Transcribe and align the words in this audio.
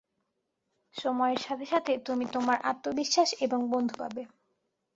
সময়ের 0.95 1.39
সাথে 1.39 1.65
সাথে 1.65 1.93
তুমি 2.05 2.25
তোমার 2.33 2.57
আত্মবিশ্বাস 2.63 3.29
এবং 3.45 3.59
বন্ধু 3.73 3.95
পাবে। 3.97 4.21